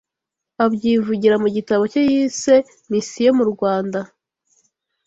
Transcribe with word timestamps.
abyivugira 0.65 1.35
mu 1.43 1.47
gitabo 1.55 1.83
cye 1.91 2.01
yise 2.11 2.55
Misiyo 2.89 3.31
mu 3.37 3.45
Rwanda 3.51 3.99